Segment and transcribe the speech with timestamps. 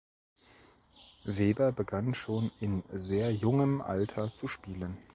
[1.25, 4.97] Weber begann schon in sehr jungem Alter zu spielen.